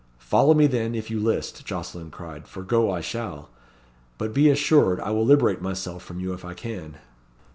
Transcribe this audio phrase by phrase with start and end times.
[0.17, 3.51] "Follow me, then, if you list," Jocelyn cried; "for go I shall.
[4.17, 6.95] But be assured I will liberate myself from you if I can."